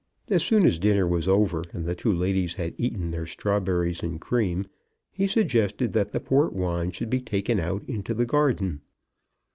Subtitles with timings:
[0.29, 4.19] As soon as dinner was over, and the two ladies had eaten their strawberries and
[4.19, 4.65] cream,
[5.11, 8.81] he suggested that the port wine should be taken out into the garden.